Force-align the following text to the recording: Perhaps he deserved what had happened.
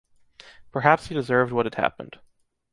Perhaps 0.71 1.05
he 1.09 1.13
deserved 1.13 1.51
what 1.53 1.67
had 1.67 1.75
happened. 1.75 2.17